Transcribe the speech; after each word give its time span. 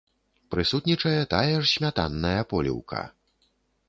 Прысутнічае 0.53 1.19
тая 1.33 1.55
ж 1.65 1.69
смятанная 1.73 2.41
поліўка! 2.55 3.03